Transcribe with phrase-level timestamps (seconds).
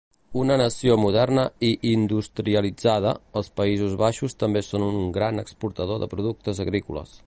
[0.43, 3.13] Una nació moderna i industrialitzada,
[3.43, 7.19] els Països Baixos també són un gran exportador de productes agrícoles.